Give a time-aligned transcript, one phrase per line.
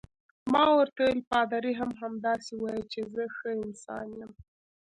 [0.53, 4.31] ما ورته وویل: پادري هم همداسې وایي چې زه ښه انسان یم.